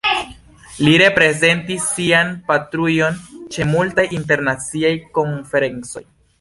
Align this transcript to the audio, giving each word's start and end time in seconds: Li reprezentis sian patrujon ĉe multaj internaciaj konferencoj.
Li 0.87 0.93
reprezentis 1.01 1.85
sian 1.97 2.33
patrujon 2.49 3.21
ĉe 3.57 3.69
multaj 3.75 4.09
internaciaj 4.21 4.95
konferencoj. 5.21 6.07